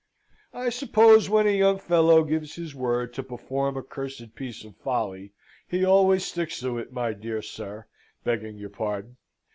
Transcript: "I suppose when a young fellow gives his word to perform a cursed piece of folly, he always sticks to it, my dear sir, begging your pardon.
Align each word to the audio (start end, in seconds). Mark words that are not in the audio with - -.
"I 0.55 0.69
suppose 0.69 1.29
when 1.29 1.45
a 1.45 1.51
young 1.55 1.77
fellow 1.77 2.23
gives 2.23 2.55
his 2.55 2.73
word 2.73 3.13
to 3.13 3.21
perform 3.21 3.77
a 3.77 3.83
cursed 3.83 4.33
piece 4.33 4.63
of 4.65 4.75
folly, 4.77 5.33
he 5.67 5.85
always 5.85 6.25
sticks 6.25 6.59
to 6.61 6.79
it, 6.79 6.91
my 6.91 7.13
dear 7.13 7.43
sir, 7.43 7.85
begging 8.23 8.57
your 8.57 8.71
pardon. 8.71 9.17